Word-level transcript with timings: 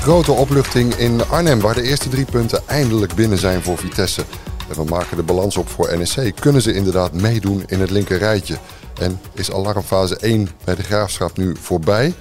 Grote 0.00 0.32
opluchting 0.32 0.94
in 0.94 1.28
Arnhem, 1.28 1.60
waar 1.60 1.74
de 1.74 1.82
eerste 1.82 2.08
drie 2.08 2.24
punten 2.24 2.62
eindelijk 2.66 3.14
binnen 3.14 3.38
zijn 3.38 3.62
voor 3.62 3.78
Vitesse. 3.78 4.24
En 4.68 4.76
we 4.76 4.84
maken 4.84 5.16
de 5.16 5.22
balans 5.22 5.56
op 5.56 5.68
voor 5.68 5.98
NEC. 5.98 6.34
Kunnen 6.40 6.62
ze 6.62 6.74
inderdaad 6.74 7.12
meedoen 7.12 7.62
in 7.66 7.80
het 7.80 7.90
linker 7.90 8.18
rijtje? 8.18 8.58
En 9.00 9.20
is 9.34 9.52
alarmfase 9.52 10.16
1 10.16 10.48
bij 10.64 10.74
de 10.74 10.82
Graafschap 10.82 11.36
nu 11.36 11.56
voorbij? 11.60 12.14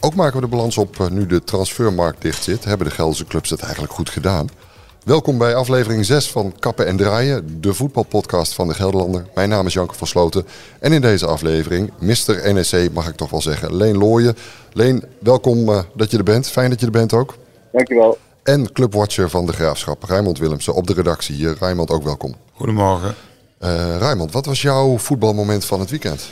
Ook 0.00 0.14
maken 0.14 0.34
we 0.34 0.40
de 0.40 0.56
balans 0.56 0.78
op 0.78 1.00
eh, 1.00 1.08
nu 1.08 1.26
de 1.26 1.44
transfermarkt 1.44 2.22
dicht 2.22 2.42
zit. 2.42 2.64
Hebben 2.64 2.86
de 2.86 2.94
Gelderse 2.94 3.24
clubs 3.24 3.50
het 3.50 3.60
eigenlijk 3.60 3.92
goed 3.92 4.10
gedaan? 4.10 4.48
Welkom 5.04 5.38
bij 5.38 5.54
aflevering 5.54 6.04
6 6.04 6.30
van 6.30 6.54
Kappen 6.58 6.86
en 6.86 6.96
Draaien, 6.96 7.60
de 7.60 7.74
voetbalpodcast 7.74 8.54
van 8.54 8.68
de 8.68 8.74
Gelderlander. 8.74 9.26
Mijn 9.34 9.48
naam 9.48 9.66
is 9.66 9.72
Janke 9.72 9.94
van 9.94 10.06
Sloten 10.06 10.46
en 10.80 10.92
in 10.92 11.00
deze 11.00 11.26
aflevering, 11.26 11.92
Mr. 11.98 12.52
NEC 12.52 12.92
mag 12.92 13.08
ik 13.08 13.16
toch 13.16 13.30
wel 13.30 13.42
zeggen, 13.42 13.76
Leen 13.76 13.98
Looyen. 13.98 14.36
Leen, 14.72 15.04
welkom 15.18 15.68
uh, 15.68 15.80
dat 15.94 16.10
je 16.10 16.16
er 16.16 16.24
bent. 16.24 16.48
Fijn 16.48 16.70
dat 16.70 16.80
je 16.80 16.86
er 16.86 16.92
bent 16.92 17.12
ook. 17.12 17.34
Dankjewel. 17.72 18.18
En 18.42 18.72
clubwatcher 18.72 19.30
van 19.30 19.46
de 19.46 19.52
Graafschap, 19.52 20.04
Rijmond 20.04 20.38
Willemsen, 20.38 20.74
op 20.74 20.86
de 20.86 20.94
redactie 20.94 21.34
hier. 21.34 21.56
Rijmond, 21.60 21.90
ook 21.90 22.02
welkom. 22.02 22.34
Goedemorgen. 22.52 23.14
Uh, 23.62 23.96
Rijmond, 23.98 24.32
wat 24.32 24.46
was 24.46 24.62
jouw 24.62 24.98
voetbalmoment 24.98 25.64
van 25.64 25.80
het 25.80 25.90
weekend? 25.90 26.28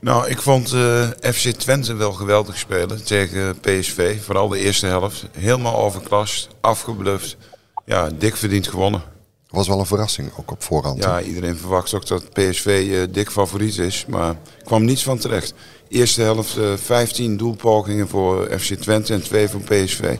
Nou, 0.00 0.28
ik 0.28 0.42
vond 0.42 0.72
uh, 0.72 1.06
FC 1.20 1.50
Twente 1.50 1.94
wel 1.94 2.12
geweldig 2.12 2.58
spelen 2.58 3.04
tegen 3.04 3.60
PSV. 3.60 4.22
Vooral 4.22 4.48
de 4.48 4.58
eerste 4.58 4.86
helft. 4.86 5.24
Helemaal 5.32 5.76
overklast, 5.78 6.48
afgebluft 6.60 7.36
ja, 7.86 8.08
dik 8.18 8.36
verdiend 8.36 8.68
gewonnen. 8.68 9.02
Was 9.48 9.68
wel 9.68 9.78
een 9.78 9.86
verrassing, 9.86 10.30
ook 10.38 10.50
op 10.50 10.62
voorhand. 10.62 11.02
Ja, 11.02 11.20
iedereen 11.20 11.56
verwacht 11.56 11.94
ook 11.94 12.06
dat 12.06 12.30
PSV 12.32 12.66
uh, 12.66 13.02
eh, 13.02 13.08
dik 13.12 13.30
favoriet 13.30 13.78
is. 13.78 14.06
Maar 14.06 14.34
kwam 14.64 14.84
niets 14.84 15.04
van 15.04 15.18
terecht. 15.18 15.54
Eerste 15.88 16.22
helft 16.22 16.56
uh, 16.56 16.72
eh, 16.72 16.78
15 16.78 17.36
doelpogingen 17.36 18.08
voor 18.08 18.44
FC 18.58 18.74
Twente 18.74 19.12
en 19.12 19.22
2 19.22 19.48
voor 19.48 19.60
PSV. 19.60 20.16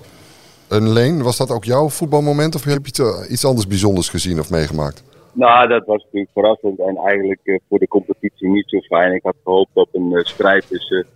Een 0.68 0.92
Leen, 0.92 1.22
was 1.22 1.36
dat 1.36 1.50
ook 1.50 1.64
jouw 1.64 1.88
voetbalmoment 1.88 2.54
of 2.54 2.64
heb 2.64 2.86
je 2.86 3.26
iets 3.30 3.44
anders 3.44 3.66
bijzonders 3.66 4.08
gezien 4.08 4.40
of 4.40 4.50
meegemaakt? 4.50 5.04
Nou, 5.32 5.68
dat 5.68 5.86
was 5.86 6.02
natuurlijk 6.02 6.32
verrassend 6.32 6.78
en 6.78 6.96
eigenlijk 6.96 7.40
uh, 7.44 7.58
voor 7.68 7.78
de 7.78 7.88
competitie 7.88 8.48
niet 8.48 8.68
zo 8.68 8.78
fijn. 8.78 9.14
Ik 9.14 9.22
had 9.22 9.34
gehoopt 9.44 9.70
op 9.74 9.88
een 9.92 10.20
strijd 10.24 10.68
tussen 10.68 11.06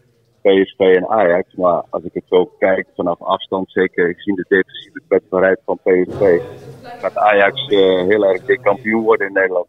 PSV 0.43 0.79
en 0.79 1.09
Ajax. 1.09 1.55
Maar 1.55 1.83
als 1.91 2.03
ik 2.03 2.15
het 2.15 2.25
zo 2.29 2.51
kijk 2.59 2.87
vanaf 2.97 3.21
afstand, 3.23 3.71
zeker 3.71 4.15
gezien 4.15 4.35
de 4.35 4.45
defensieve 4.49 5.01
kwetsbaarheid 5.09 5.61
van 5.65 5.79
PSV, 5.83 6.41
gaat 6.83 7.17
Ajax 7.17 7.69
uh, 7.69 8.07
heel 8.07 8.25
erg 8.25 8.45
dik 8.45 8.61
kampioen 8.63 9.03
worden 9.03 9.27
in 9.27 9.33
Nederland. 9.33 9.67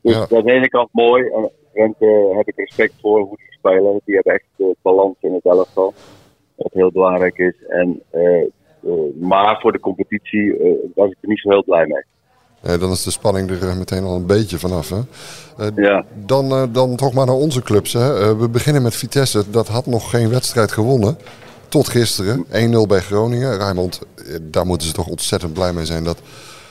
Dus 0.00 0.14
ja. 0.14 0.36
aan 0.36 0.44
de 0.44 0.52
ene 0.52 0.68
kant 0.68 0.88
mooi. 0.92 1.24
En 1.24 1.50
Twente 1.72 2.32
heb 2.36 2.48
ik 2.48 2.56
respect 2.56 2.94
voor 3.00 3.20
hoe 3.20 3.36
die 3.36 3.52
spelen. 3.58 4.00
Die 4.04 4.14
hebben 4.14 4.32
echt 4.32 4.48
uh, 4.56 4.66
balans 4.82 5.16
in 5.20 5.34
het 5.34 5.44
elftal. 5.44 5.94
Wat 6.54 6.72
heel 6.72 6.92
belangrijk 6.92 7.38
is. 7.38 7.54
En, 7.68 8.02
maar 9.20 9.60
voor 9.60 9.72
de 9.72 9.80
competitie 9.80 10.56
was 10.94 11.10
ik 11.10 11.16
er 11.20 11.28
niet 11.28 11.40
zo 11.40 11.50
heel 11.50 11.64
blij 11.64 11.86
mee. 11.86 12.04
Eh, 12.62 12.80
dan 12.80 12.90
is 12.90 13.02
de 13.02 13.10
spanning 13.10 13.50
er 13.50 13.68
eh, 13.68 13.76
meteen 13.76 14.04
al 14.04 14.16
een 14.16 14.26
beetje 14.26 14.58
vanaf. 14.58 14.88
Hè? 14.88 15.00
Uh, 15.58 15.66
ja. 15.76 16.04
dan, 16.14 16.72
dan 16.72 16.96
toch 16.96 17.12
maar 17.12 17.26
naar 17.26 17.34
onze 17.34 17.62
clubs. 17.62 17.92
Hè? 17.92 18.36
we 18.36 18.48
beginnen 18.48 18.82
met 18.82 18.94
Vitesse. 18.94 19.44
Dat 19.50 19.68
had 19.68 19.86
nog 19.86 20.10
geen 20.10 20.28
wedstrijd 20.28 20.72
gewonnen. 20.72 21.18
Tot 21.68 21.88
gisteren. 21.88 22.46
1-0 22.46 22.48
bij 22.88 23.00
Groningen. 23.00 23.56
Rijmond, 23.56 24.00
daar 24.42 24.66
moeten 24.66 24.86
ze 24.86 24.92
toch 24.92 25.06
ontzettend 25.06 25.52
blij 25.52 25.72
mee 25.72 25.86
zijn 25.86 26.04
dat 26.04 26.18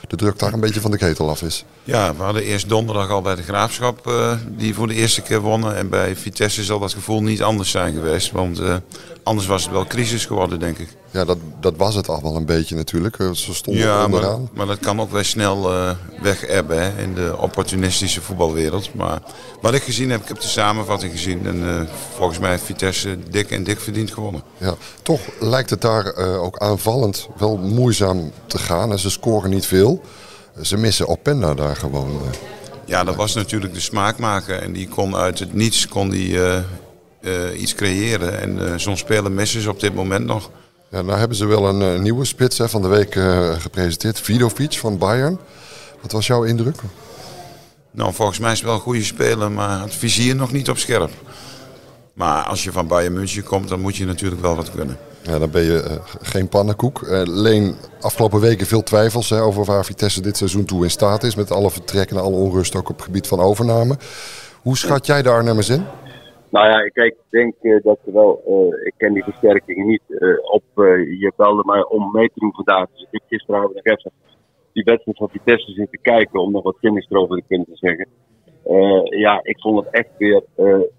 de 0.08 0.16
druk 0.16 0.38
daar 0.38 0.52
een 0.52 0.60
beetje 0.60 0.80
van 0.80 0.90
de 0.90 0.96
ketel 0.96 1.30
af 1.30 1.42
is. 1.42 1.64
Ja, 1.84 2.14
we 2.16 2.22
hadden 2.22 2.42
eerst 2.42 2.68
donderdag 2.68 3.10
al 3.10 3.22
bij 3.22 3.34
de 3.34 3.42
Graafschap 3.42 4.06
uh, 4.06 4.32
die 4.56 4.74
voor 4.74 4.88
de 4.88 4.94
eerste 4.94 5.22
keer 5.22 5.40
wonnen. 5.40 5.76
En 5.76 5.88
bij 5.88 6.16
Vitesse 6.16 6.64
zal 6.64 6.78
dat 6.78 6.92
gevoel 6.92 7.22
niet 7.22 7.42
anders 7.42 7.70
zijn 7.70 7.94
geweest. 7.94 8.32
Want 8.32 8.60
uh, 8.60 8.76
anders 9.22 9.46
was 9.46 9.62
het 9.62 9.72
wel 9.72 9.86
crisis 9.86 10.26
geworden, 10.26 10.58
denk 10.58 10.78
ik. 10.78 10.88
Ja, 11.12 11.24
dat, 11.24 11.38
dat 11.60 11.76
was 11.76 11.94
het 11.94 12.08
al 12.08 12.22
wel 12.22 12.36
een 12.36 12.44
beetje 12.44 12.74
natuurlijk. 12.74 13.18
Eh, 13.18 13.30
ze 13.30 13.54
stonden 13.54 13.82
ja, 13.82 14.04
onderaan. 14.04 14.40
Maar, 14.40 14.50
maar 14.52 14.66
dat 14.66 14.78
kan 14.78 15.00
ook 15.00 15.10
wel 15.10 15.24
snel 15.24 15.72
uh, 15.72 15.90
weg 16.22 16.44
ebben 16.44 16.96
in 16.98 17.14
de 17.14 17.36
opportunistische 17.38 18.20
voetbalwereld. 18.20 18.94
Maar 18.94 19.22
wat 19.60 19.74
ik 19.74 19.82
gezien 19.82 20.10
heb, 20.10 20.20
ik 20.20 20.28
heb 20.28 20.40
de 20.40 20.48
samenvatting 20.48 21.12
gezien. 21.12 21.46
En 21.46 21.56
uh, 21.56 21.80
volgens 22.14 22.38
mij 22.38 22.50
heeft 22.50 22.64
Vitesse 22.64 23.18
dik 23.30 23.50
en 23.50 23.64
dik 23.64 23.80
verdiend 23.80 24.12
gewonnen. 24.12 24.42
Ja, 24.58 24.74
toch 25.02 25.20
lijkt 25.40 25.70
het 25.70 25.80
daar 25.80 26.14
ook 26.16 26.58
aanvallend 26.58 27.28
wel 27.36 27.56
moeizaam 27.56 28.32
te 28.46 28.58
gaan. 28.58 28.92
En 28.92 28.98
ze 28.98 29.10
scoren 29.10 29.50
niet 29.50 29.66
veel. 29.66 30.02
Ze 30.62 30.76
missen 30.76 31.08
Openda 31.08 31.54
daar 31.54 31.76
gewoon. 31.76 32.20
Ja, 32.86 33.04
dat 33.04 33.16
was 33.16 33.34
natuurlijk 33.34 33.74
de 33.74 33.80
smaakmaker. 33.80 34.62
En 34.62 34.72
die 34.72 34.88
kon 34.88 35.16
uit 35.16 35.38
het 35.38 35.54
niets 35.54 35.88
kon 35.88 36.10
die, 36.10 36.38
iets 37.56 37.74
creëren. 37.74 38.40
En 38.40 38.80
zo'n 38.80 38.96
speler 38.96 39.32
missen 39.32 39.60
ze 39.60 39.70
op 39.70 39.80
dit 39.80 39.94
moment 39.94 40.26
nog. 40.26 40.50
Ja, 40.92 41.02
nou 41.02 41.18
hebben 41.18 41.36
ze 41.36 41.46
wel 41.46 41.68
een 41.68 41.80
uh, 41.80 42.00
nieuwe 42.00 42.24
spits 42.24 42.58
hè, 42.58 42.68
van 42.68 42.82
de 42.82 42.88
week 42.88 43.14
uh, 43.14 43.52
gepresenteerd. 43.60 44.20
Vidovic 44.20 44.72
van 44.72 44.98
Bayern. 44.98 45.38
Wat 46.00 46.12
was 46.12 46.26
jouw 46.26 46.42
indruk? 46.42 46.76
Nou, 47.90 48.14
volgens 48.14 48.38
mij 48.38 48.52
is 48.52 48.58
het 48.58 48.66
wel 48.66 48.74
een 48.74 48.80
goede 48.80 49.04
speler, 49.04 49.52
maar 49.52 49.80
het 49.80 49.94
vizier 49.94 50.36
nog 50.36 50.52
niet 50.52 50.70
op 50.70 50.78
scherp. 50.78 51.10
Maar 52.14 52.42
als 52.42 52.64
je 52.64 52.72
van 52.72 52.86
Bayern 52.86 53.12
München 53.12 53.42
komt, 53.42 53.68
dan 53.68 53.80
moet 53.80 53.96
je 53.96 54.04
natuurlijk 54.04 54.40
wel 54.40 54.56
wat 54.56 54.70
kunnen. 54.70 54.98
Ja, 55.22 55.38
dan 55.38 55.50
ben 55.50 55.62
je 55.62 55.84
uh, 55.88 55.96
geen 56.22 56.48
pannenkoek. 56.48 57.00
Leen, 57.24 57.76
afgelopen 58.00 58.40
weken 58.40 58.66
veel 58.66 58.82
twijfels 58.82 59.30
hè, 59.30 59.42
over 59.42 59.64
waar 59.64 59.84
Vitesse 59.84 60.20
dit 60.20 60.36
seizoen 60.36 60.64
toe 60.64 60.84
in 60.84 60.90
staat 60.90 61.22
is. 61.22 61.34
Met 61.34 61.50
alle 61.50 61.70
vertrekken 61.70 62.16
en 62.16 62.22
alle 62.22 62.36
onrust 62.36 62.74
ook 62.74 62.88
op 62.88 62.96
het 62.96 63.04
gebied 63.04 63.26
van 63.26 63.40
overname. 63.40 63.98
Hoe 64.62 64.78
schat 64.78 65.06
jij 65.06 65.22
de 65.22 65.30
Arnhemmers 65.30 65.68
in? 65.68 65.84
Nou 66.52 66.66
ja, 66.66 66.88
kijk, 66.88 67.12
ik 67.12 67.30
denk 67.30 67.54
uh, 67.60 67.82
dat 67.82 67.98
er 68.06 68.12
wel, 68.12 68.42
uh, 68.48 68.86
ik 68.86 68.94
ken 68.96 69.12
die 69.12 69.24
versterkingen 69.24 69.86
niet, 69.86 70.02
uh, 70.08 70.38
op, 70.40 70.62
je 70.74 71.32
belde 71.36 71.62
mij 71.64 71.84
om 71.84 72.10
mee 72.12 72.28
te 72.28 72.40
doen 72.40 72.52
vandaag. 72.54 72.86
Dus 72.90 73.00
ik 73.00 73.08
heb 73.10 73.22
gisteravond 73.28 73.74
nog 73.74 73.84
even 73.84 74.12
die 74.72 74.84
wedstrijd 74.84 75.16
van 75.16 75.28
Vitesse 75.28 75.72
zitten 75.72 75.98
kijken 76.02 76.40
om 76.40 76.52
nog 76.52 76.62
wat 76.62 76.76
kennis 76.80 77.06
erover 77.10 77.36
te 77.36 77.44
kunnen 77.48 77.66
zeggen. 77.70 78.08
ja, 79.18 79.40
ik 79.42 79.60
vond 79.60 79.84
het 79.84 79.94
echt 79.94 80.08
weer 80.18 80.42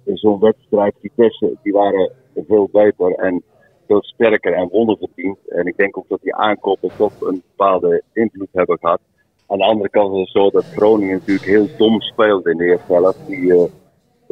zo'n 0.06 0.40
wedstrijd. 0.40 0.96
Vitesse, 1.02 1.58
die 1.64 1.74
waren 1.74 2.12
veel 2.48 2.70
beter 2.72 3.14
en 3.16 3.44
veel 3.88 4.04
sterker 4.04 4.54
en 4.54 4.70
wonderverdiend. 4.70 5.38
En 5.48 5.66
ik 5.66 5.78
denk 5.78 5.98
ook 5.98 6.08
dat 6.08 6.22
die 6.22 6.36
aankopen 6.36 6.90
toch 6.98 7.22
een 7.22 7.44
bepaalde 7.56 8.04
invloed 8.14 8.50
hebben 8.52 8.78
gehad. 8.80 9.02
Aan 9.48 9.58
de 9.58 9.64
andere 9.64 9.90
kant 9.90 10.14
is 10.14 10.20
het 10.20 10.30
zo 10.30 10.50
dat 10.50 10.66
Groningen 10.66 11.18
natuurlijk 11.18 11.48
heel 11.48 11.68
dom 11.78 12.02
speelde 12.02 12.52
in 12.52 12.58
de 12.58 12.66
eerste 12.66 12.94
helft. 12.94 13.28
Die, 13.28 13.82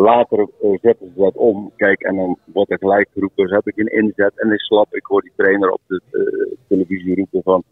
Later 0.01 0.39
uh, 0.39 0.77
zetten 0.81 1.11
ze 1.13 1.21
dat 1.21 1.35
om. 1.35 1.71
Kijk, 1.75 2.01
en 2.01 2.15
dan 2.15 2.37
wordt 2.53 2.71
er 2.71 2.77
gelijk 2.77 3.07
geroepen, 3.13 3.47
ze 3.47 3.53
hebben 3.53 3.73
geen 3.73 4.03
inzet 4.03 4.31
en 4.35 4.51
is 4.51 4.65
slap. 4.65 4.95
Ik 4.95 5.05
hoor 5.05 5.21
die 5.21 5.31
trainer 5.35 5.71
op 5.71 5.81
de 5.87 6.01
uh, 6.11 6.57
televisie 6.67 7.15
roepen 7.15 7.41
van, 7.43 7.63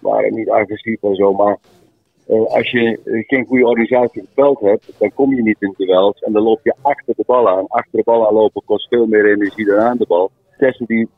waren 0.00 0.34
niet 0.34 0.50
agressief 0.50 1.02
en 1.02 1.14
zo. 1.14 1.32
Maar 1.32 1.58
uh, 2.28 2.44
als 2.44 2.70
je 2.70 2.98
geen 3.26 3.46
goede 3.46 3.66
organisatie 3.66 4.20
op 4.20 4.26
het 4.26 4.34
veld 4.34 4.60
hebt, 4.60 4.92
dan 4.98 5.12
kom 5.14 5.34
je 5.34 5.42
niet 5.42 5.62
in 5.62 5.74
duels. 5.76 6.20
En 6.20 6.32
dan 6.32 6.42
loop 6.42 6.60
je 6.62 6.74
achter 6.82 7.14
de 7.16 7.24
bal 7.26 7.48
aan. 7.48 7.66
Achter 7.66 7.98
de 7.98 8.04
bal 8.04 8.26
aanlopen 8.26 8.62
kost 8.64 8.88
veel 8.88 9.06
meer 9.06 9.26
energie 9.30 9.64
dan 9.64 9.78
aan 9.78 9.96
de 9.96 10.06
bal. 10.06 10.30
Tessen 10.58 10.86
die 10.86 11.08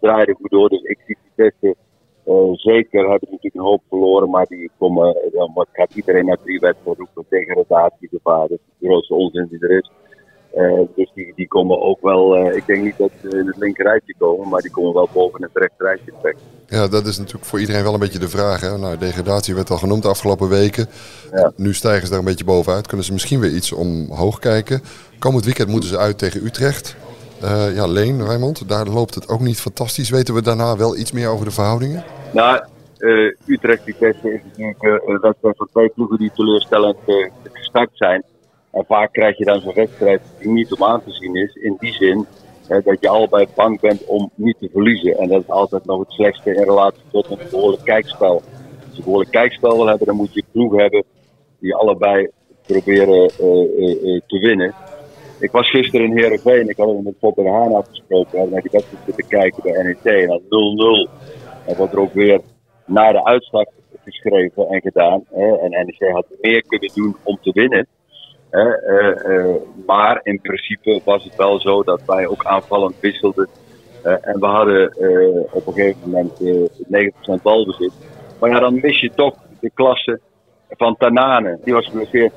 draaiden 0.00 0.34
goed 0.34 0.50
door, 0.50 0.68
dus 0.68 0.82
ik 0.82 0.98
zie 1.06 1.16
die 1.22 1.44
testen 1.44 1.74
zeker 2.52 3.00
hebben 3.00 3.28
die 3.28 3.30
natuurlijk 3.30 3.54
een 3.54 3.70
hoop 3.70 3.82
verloren, 3.88 4.30
maar 4.30 4.46
die 4.46 4.70
komen, 4.78 5.16
dan 5.32 5.66
gaat 5.72 5.94
iedereen 5.94 6.24
naar 6.24 6.42
drie 6.42 6.58
wedstrijden 6.58 7.04
roepen 7.04 7.24
tegen 7.28 7.54
rotatiegevaar. 7.54 8.48
Dat 8.48 8.58
is 8.58 8.74
de 8.78 8.86
grootste 8.86 9.14
onzin 9.14 9.46
die 9.50 9.60
er 9.60 9.78
is. 9.78 9.90
Uh, 10.56 10.80
dus 10.94 11.10
die, 11.14 11.32
die 11.36 11.48
komen 11.48 11.80
ook 11.82 12.00
wel, 12.00 12.36
uh, 12.36 12.56
ik 12.56 12.66
denk 12.66 12.84
niet 12.84 12.98
dat 12.98 13.10
ze 13.22 13.28
in 13.38 13.46
het 13.46 13.56
linkerrijtje 13.56 14.14
komen, 14.18 14.48
maar 14.48 14.60
die 14.60 14.70
komen 14.70 14.94
wel 14.94 15.08
boven 15.12 15.42
het 15.42 15.50
rechterrijtje 15.54 16.12
terecht. 16.20 16.40
Ja, 16.66 16.88
dat 16.88 17.06
is 17.06 17.18
natuurlijk 17.18 17.44
voor 17.44 17.60
iedereen 17.60 17.82
wel 17.82 17.94
een 17.94 18.00
beetje 18.00 18.18
de 18.18 18.28
vraag. 18.28 18.60
Hè? 18.60 18.78
Nou, 18.78 18.98
degradatie 18.98 19.54
werd 19.54 19.70
al 19.70 19.76
genoemd 19.76 20.02
de 20.02 20.08
afgelopen 20.08 20.48
weken. 20.48 20.86
Ja. 21.32 21.52
Nu 21.56 21.74
stijgen 21.74 22.04
ze 22.04 22.10
daar 22.10 22.18
een 22.18 22.24
beetje 22.24 22.44
bovenuit. 22.44 22.86
Kunnen 22.86 23.06
ze 23.06 23.12
misschien 23.12 23.40
weer 23.40 23.50
iets 23.50 23.72
omhoog 23.72 24.38
kijken. 24.38 24.80
Komend 25.18 25.44
weekend 25.44 25.68
moeten 25.68 25.88
ze 25.88 25.98
uit 25.98 26.18
tegen 26.18 26.44
Utrecht. 26.44 26.96
Uh, 27.42 27.74
ja, 27.74 27.86
Leen, 27.86 28.26
Rijmond, 28.26 28.68
daar 28.68 28.86
loopt 28.86 29.14
het 29.14 29.28
ook 29.28 29.40
niet 29.40 29.60
fantastisch. 29.60 30.10
Weten 30.10 30.34
we 30.34 30.42
daarna 30.42 30.76
wel 30.76 30.96
iets 30.96 31.12
meer 31.12 31.28
over 31.28 31.44
de 31.44 31.50
verhoudingen? 31.50 32.04
Nou, 32.32 32.64
Utrecht, 33.46 33.84
die 33.84 33.94
is 33.98 34.16
natuurlijk 34.22 34.82
een 34.82 35.18
wedstrijd 35.20 35.56
van 35.56 35.68
twee 35.72 35.88
ploegen 35.88 36.18
die 36.18 36.30
teleurstellend 36.34 36.96
gestart 37.52 37.90
zijn. 37.92 38.24
En 38.76 38.84
vaak 38.86 39.12
krijg 39.12 39.38
je 39.38 39.44
dan 39.44 39.60
zo'n 39.60 39.74
wedstrijd 39.74 40.20
die 40.38 40.50
niet 40.50 40.72
om 40.72 40.84
aan 40.84 41.02
te 41.02 41.12
zien 41.12 41.34
is. 41.34 41.54
In 41.54 41.76
die 41.78 41.92
zin 41.92 42.26
hè, 42.68 42.80
dat 42.80 43.00
je 43.00 43.08
allebei 43.08 43.46
bang 43.54 43.80
bent 43.80 44.04
om 44.04 44.30
niet 44.34 44.56
te 44.58 44.68
verliezen. 44.72 45.18
En 45.18 45.28
dat 45.28 45.42
is 45.42 45.48
altijd 45.48 45.84
nog 45.84 45.98
het 45.98 46.10
slechtste 46.10 46.54
in 46.54 46.62
relatie 46.62 47.02
tot 47.10 47.30
een 47.30 47.38
behoorlijk 47.50 47.84
kijkspel. 47.84 48.34
Als 48.34 48.42
je 48.90 48.96
een 48.96 49.04
behoorlijk 49.04 49.30
kijkspel 49.30 49.76
wil 49.76 49.86
hebben, 49.86 50.06
dan 50.06 50.16
moet 50.16 50.34
je 50.34 50.44
ploeg 50.52 50.76
hebben 50.76 51.04
die 51.58 51.74
allebei 51.74 52.28
proberen 52.66 53.30
uh, 53.40 54.04
uh, 54.04 54.20
te 54.26 54.38
winnen. 54.38 54.74
Ik 55.40 55.50
was 55.50 55.70
gisteren 55.70 56.06
in 56.06 56.16
Heerenveen, 56.16 56.68
ik 56.68 56.76
had 56.76 56.88
het 56.88 57.04
met 57.04 57.14
Fokker 57.20 57.48
Haan 57.48 57.74
afgesproken. 57.74 58.38
En 58.38 58.50
naar 58.50 58.62
die 58.62 58.70
wedstrijd 58.70 59.04
zitten 59.04 59.26
kijken 59.28 59.62
bij 59.62 59.82
NEC. 59.82 60.04
En 60.04 60.42
dan 60.48 61.08
0-0. 61.08 61.10
En 61.66 61.76
wordt 61.76 61.92
er 61.92 62.00
ook 62.00 62.12
weer 62.12 62.40
na 62.86 63.12
de 63.12 63.24
uitslag 63.24 63.66
geschreven 64.04 64.68
en 64.68 64.80
gedaan. 64.80 65.24
Hè. 65.32 65.58
En 65.58 65.70
NEC 65.70 66.10
had 66.12 66.26
meer 66.40 66.62
kunnen 66.66 66.90
doen 66.94 67.16
om 67.22 67.38
te 67.42 67.50
winnen. 67.52 67.86
Uh, 68.50 68.64
uh, 69.28 69.54
maar 69.86 70.20
in 70.22 70.40
principe 70.40 71.00
was 71.04 71.24
het 71.24 71.36
wel 71.36 71.60
zo 71.60 71.82
dat 71.82 72.00
wij 72.06 72.26
ook 72.26 72.44
aanvallend 72.44 72.94
wisselden. 73.00 73.48
en 74.02 74.40
we 74.40 74.46
hadden 74.46 74.96
op 75.52 75.66
een 75.66 75.72
gegeven 75.72 76.10
moment 76.10 76.42
9% 77.38 77.42
balbezit. 77.42 77.92
Maar 78.40 78.50
ja, 78.50 78.58
dan 78.58 78.80
mis 78.80 79.00
je 79.00 79.10
toch 79.14 79.34
de 79.60 79.70
klasse 79.74 80.20
van 80.70 80.96
Tanane. 80.98 81.58
Die 81.64 81.74
was 81.74 81.86
geblesseerd. 81.86 82.32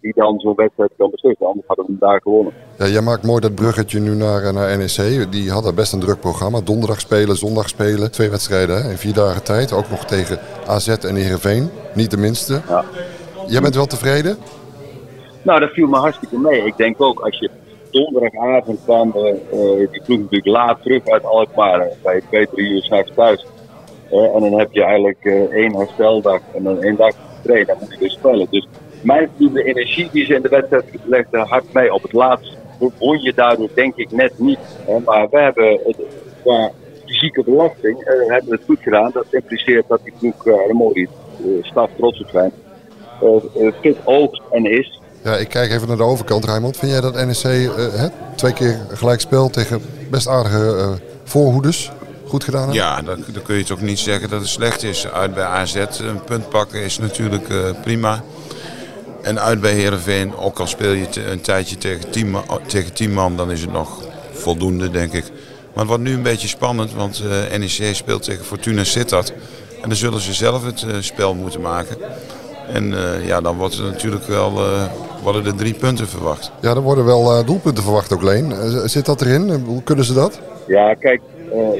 die 0.00 0.12
dan 0.16 0.38
zo'n 0.38 0.54
wedstrijd 0.54 0.90
kan 0.96 1.10
beslissen. 1.10 1.46
Anders 1.46 1.66
hadden 1.66 1.86
we 1.86 1.96
daar 1.98 2.20
gewonnen. 2.20 2.52
Ja, 2.78 2.86
jij 2.86 3.00
maakt 3.00 3.22
mooi 3.22 3.40
dat 3.40 3.54
bruggetje 3.54 4.00
nu 4.00 4.14
naar, 4.14 4.52
naar 4.52 4.78
NEC. 4.78 5.32
Die 5.32 5.50
hadden 5.50 5.74
best 5.74 5.92
een 5.92 6.00
druk 6.00 6.20
programma. 6.20 6.60
Donderdag 6.60 7.00
spelen, 7.00 7.36
zondag 7.36 7.68
spelen. 7.68 8.10
Twee 8.10 8.30
wedstrijden 8.30 8.82
hè? 8.82 8.90
in 8.90 8.96
vier 8.96 9.14
dagen 9.14 9.44
tijd. 9.44 9.72
Ook 9.72 9.90
nog 9.90 10.04
tegen 10.04 10.38
AZ 10.66 10.88
en 10.88 11.14
Heerenveen. 11.14 11.70
Niet 11.94 12.10
de 12.10 12.16
minste. 12.16 12.60
Ja. 12.68 12.84
Jij 13.46 13.60
bent 13.60 13.74
wel 13.74 13.86
tevreden? 13.86 14.36
Nou, 15.44 15.60
dat 15.60 15.70
viel 15.70 15.86
me 15.86 15.96
hartstikke 15.96 16.38
mee. 16.38 16.64
Ik 16.64 16.76
denk 16.76 17.02
ook 17.02 17.20
als 17.20 17.38
je 17.38 17.50
donderdagavond 17.90 18.80
kwam, 18.84 19.12
die 19.90 20.02
ploeg 20.04 20.18
natuurlijk 20.18 20.46
laat 20.46 20.82
terug 20.82 21.06
uit 21.06 21.24
Alkmaar. 21.24 21.88
Bij 22.02 22.20
twee, 22.28 22.48
drie 22.48 22.68
uur 22.68 22.82
s'nachts 22.82 23.12
thuis. 23.14 23.46
en 24.10 24.40
dan 24.40 24.58
heb 24.58 24.72
je 24.72 24.82
eigenlijk 24.82 25.24
één 25.52 25.76
hersteldag 25.76 26.40
en 26.54 26.62
dan 26.62 26.82
één 26.82 26.96
dag 26.96 27.14
trainen. 27.42 27.66
Dan 27.66 27.76
moet 27.80 27.92
je 27.92 27.98
dus 27.98 28.12
spelen. 28.12 28.46
Dus 28.50 28.66
mijn 29.02 29.30
de 29.36 29.64
energie 29.64 30.08
die 30.12 30.24
ze 30.24 30.34
in 30.34 30.42
de 30.42 30.48
wedstrijd 30.48 30.84
legde 31.04 31.38
hard 31.38 31.72
mee. 31.72 31.94
Op 31.94 32.02
het 32.02 32.12
laatst 32.12 32.56
won 32.98 33.22
je 33.22 33.32
daardoor 33.34 33.68
denk 33.74 33.96
ik 33.96 34.10
net 34.10 34.38
niet. 34.38 34.58
Maar 35.04 35.28
we 35.30 35.40
hebben 35.40 35.80
het, 35.84 35.96
qua 36.42 36.70
fysieke 37.06 37.44
belasting 37.44 38.04
hebben 38.04 38.50
we 38.50 38.56
het 38.56 38.64
goed 38.64 38.80
gedaan. 38.80 39.10
Dat 39.12 39.26
impliceert 39.30 39.88
dat 39.88 40.00
die 40.04 40.12
ploeg 40.18 40.46
uh, 40.46 40.54
een 40.68 40.76
mooie 40.76 41.08
staf 41.60 41.90
trots 41.96 42.20
op 42.20 42.28
zijn. 42.28 42.52
fit 43.80 43.96
oogt 44.04 44.42
en 44.50 44.66
is. 44.66 45.00
Ja, 45.24 45.36
ik 45.36 45.48
kijk 45.48 45.70
even 45.70 45.88
naar 45.88 45.96
de 45.96 46.02
overkant, 46.02 46.44
Rijmond. 46.44 46.76
Vind 46.76 46.92
jij 46.92 47.00
dat 47.00 47.14
NEC 47.14 47.44
uh, 47.44 48.04
twee 48.36 48.52
keer 48.52 48.80
gelijk 48.92 49.20
speelt 49.20 49.52
tegen 49.52 49.82
best 50.10 50.28
aardige 50.28 50.76
uh, 50.78 50.90
voorhoeders 51.24 51.90
goed 52.26 52.44
gedaan 52.44 52.62
heeft? 52.62 52.74
Ja, 52.74 53.02
dan, 53.02 53.24
dan, 53.32 53.42
kun 53.42 53.56
je 53.56 53.64
toch 53.64 53.80
niet 53.80 53.98
zeggen 53.98 54.28
dat 54.28 54.40
het 54.40 54.48
slecht 54.48 54.82
is. 54.82 55.06
Uit 55.06 55.34
bij 55.34 55.44
AZ 55.44 55.74
een 55.74 56.24
punt 56.24 56.48
pakken 56.48 56.82
is 56.82 56.98
natuurlijk 56.98 57.48
uh, 57.48 57.70
prima. 57.82 58.22
En 59.22 59.40
uit 59.40 59.60
bij 59.60 59.72
Heerenveen, 59.72 60.36
ook 60.36 60.58
al 60.58 60.66
speel 60.66 60.92
je 60.92 61.30
een 61.30 61.40
tijdje 61.40 61.78
tegen 61.78 62.10
tien, 62.10 62.30
man, 62.30 62.44
tegen 62.66 62.92
tien 62.92 63.12
man, 63.12 63.36
dan 63.36 63.50
is 63.50 63.60
het 63.60 63.72
nog 63.72 64.00
voldoende, 64.32 64.90
denk 64.90 65.12
ik. 65.12 65.24
Maar 65.72 65.84
het 65.84 65.88
wordt 65.88 66.02
nu 66.02 66.14
een 66.14 66.22
beetje 66.22 66.48
spannend, 66.48 66.92
want 66.92 67.22
NEC 67.58 67.94
speelt 67.94 68.22
tegen 68.22 68.44
Fortuna 68.44 68.84
Sittard. 68.84 69.32
En 69.82 69.88
dan 69.88 69.98
zullen 69.98 70.20
ze 70.20 70.32
zelf 70.32 70.64
het 70.64 70.84
spel 71.00 71.34
moeten 71.34 71.60
maken. 71.60 71.96
En 72.68 72.94
ja, 73.26 73.40
dan 73.40 73.56
wordt 73.56 73.78
er 73.78 73.84
natuurlijk 73.84 74.26
wel, 74.26 74.60
worden 75.24 75.46
er 75.46 75.56
drie 75.56 75.74
punten 75.74 76.06
verwacht. 76.06 76.52
Ja, 76.60 76.70
er 76.70 76.80
worden 76.80 77.04
wel 77.04 77.38
uh, 77.38 77.46
doelpunten 77.46 77.82
verwacht 77.82 78.12
ook, 78.12 78.22
Leen. 78.22 78.52
zit 78.88 79.06
dat 79.06 79.20
erin? 79.20 79.50
Hoe 79.50 79.82
kunnen 79.82 80.04
ze 80.04 80.14
dat? 80.14 80.40
Ja, 80.66 80.94
kijk, 80.94 81.20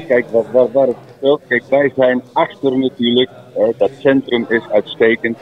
kijk 0.07 0.25
wat, 0.31 0.45
wat, 0.51 0.69
waar 0.71 0.87
het 0.87 0.95
speelt. 1.17 1.41
Kijk, 1.47 1.63
wij 1.69 1.91
zijn 1.95 2.23
achter 2.33 2.77
natuurlijk. 2.77 3.29
dat 3.77 3.89
centrum 3.99 4.45
is 4.49 4.61
uitstekend. 4.71 5.37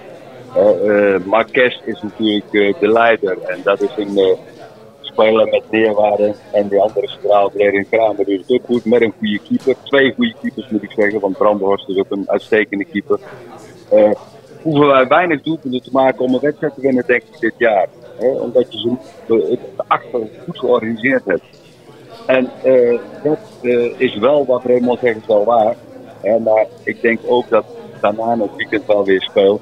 Marques 1.25 1.81
is 1.85 2.01
natuurlijk 2.01 2.79
de 2.79 2.88
leider. 2.88 3.38
En 3.41 3.59
dat 3.63 3.81
is 3.81 3.89
een 3.97 4.38
speler 5.01 5.47
met 5.50 5.63
neerwaarde. 5.71 6.35
En 6.51 6.67
die 6.67 6.81
andere 6.81 7.07
centraal 7.07 7.51
in 7.55 7.88
Kramer 7.89 8.25
doet 8.25 8.47
het 8.47 8.51
ook 8.51 8.65
goed. 8.65 8.85
Met 8.85 9.01
een 9.01 9.13
goede 9.19 9.39
keeper. 9.47 9.75
Twee 9.83 10.13
goede 10.13 10.35
keepers 10.41 10.69
moet 10.69 10.83
ik 10.83 10.91
zeggen. 10.91 11.19
Want 11.19 11.38
Brandhorst 11.38 11.89
is 11.89 11.97
ook 11.97 12.11
een 12.11 12.29
uitstekende 12.29 12.85
keeper 12.85 13.19
hoeven 14.63 14.88
wij 14.88 15.07
weinig 15.07 15.42
doelpunten 15.42 15.81
te 15.81 15.89
maken 15.92 16.25
om 16.25 16.33
een 16.33 16.39
wedstrijd 16.39 16.74
te 16.74 16.81
winnen, 16.81 17.04
denk 17.07 17.21
ik, 17.21 17.39
dit 17.39 17.54
jaar. 17.57 17.88
Omdat 18.19 18.74
je 18.74 18.80
zo 18.80 18.98
het 19.50 19.60
achter 19.88 20.19
goed 20.45 20.60
georganiseerd 20.60 21.25
hebt. 21.25 21.44
En 22.25 22.50
uh, 22.65 23.00
dat 23.24 23.39
uh, 23.62 24.00
is 24.00 24.18
wel 24.18 24.45
wat 24.45 24.63
Raymond 24.63 25.00
zegt, 25.00 25.25
wel 25.25 25.45
waar. 25.45 25.75
Hè? 26.21 26.39
Maar 26.39 26.65
ik 26.83 27.01
denk 27.01 27.19
ook 27.25 27.50
dat 27.50 27.65
daarna 28.01 28.38
het 28.38 28.56
weekend 28.56 28.86
wel 28.86 29.06
weer 29.06 29.21
speelt. 29.21 29.62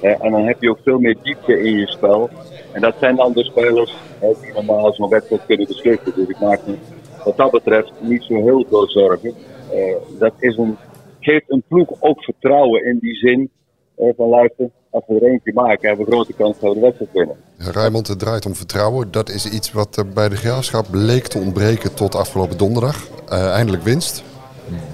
En 0.00 0.30
dan 0.30 0.46
heb 0.46 0.62
je 0.62 0.70
ook 0.70 0.78
veel 0.82 0.98
meer 0.98 1.16
diepte 1.22 1.60
in 1.60 1.78
je 1.78 1.86
spel. 1.86 2.30
En 2.72 2.80
dat 2.80 2.94
zijn 3.00 3.16
dan 3.16 3.32
de 3.32 3.44
spelers 3.44 3.96
die 4.20 4.52
normaal 4.52 4.92
zo'n 4.92 5.08
wedstrijd 5.08 5.46
kunnen 5.46 5.66
beslissen. 5.66 6.12
Dus 6.14 6.28
ik 6.28 6.40
maak 6.40 6.60
me 6.66 6.74
wat 7.24 7.36
dat 7.36 7.50
betreft 7.50 7.92
niet 8.00 8.22
zo 8.22 8.34
heel 8.34 8.64
veel 8.68 8.88
zorgen. 8.88 9.34
Dat 10.18 10.32
is 10.38 10.56
een, 10.56 10.76
geeft 11.20 11.50
een 11.50 11.62
ploeg 11.68 11.88
ook 12.00 12.24
vertrouwen 12.24 12.84
in 12.84 12.98
die 12.98 13.14
zin 13.14 13.50
van 13.96 14.28
luister, 14.28 14.70
als 14.90 15.04
we 15.06 15.14
er 15.14 15.30
eentje 15.30 15.52
maken, 15.52 15.88
hebben 15.88 16.06
we 16.06 16.12
grote 16.12 16.32
kans 16.32 16.56
dat 16.60 16.68
we 16.68 16.74
de 16.74 16.80
wedstrijd 16.80 17.10
winnen. 17.12 17.36
Rijmond, 17.56 18.06
het 18.06 18.18
draait 18.18 18.46
om 18.46 18.54
vertrouwen. 18.54 19.10
Dat 19.10 19.28
is 19.28 19.46
iets 19.46 19.72
wat 19.72 20.04
bij 20.14 20.28
de 20.28 20.36
graafschap 20.36 20.86
leek 20.90 21.26
te 21.26 21.38
ontbreken 21.38 21.94
tot 21.94 22.14
afgelopen 22.14 22.56
donderdag. 22.56 23.06
Uh, 23.28 23.50
eindelijk 23.50 23.82
winst. 23.82 24.22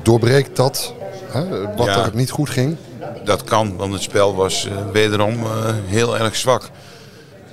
Doorbreekt 0.03 0.57
dat 0.57 0.95
hè, 1.29 1.75
wat 1.77 1.87
er 1.87 2.11
niet 2.15 2.31
goed 2.31 2.51
ging? 2.51 2.77
Dat 3.25 3.45
kan, 3.45 3.77
want 3.77 3.93
het 3.93 4.03
spel 4.03 4.35
was 4.35 4.67
uh, 4.67 4.91
wederom 4.93 5.35
uh, 5.35 5.49
heel 5.87 6.19
erg 6.19 6.37
zwak. 6.37 6.71